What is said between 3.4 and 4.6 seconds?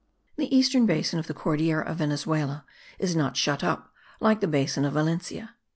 up like the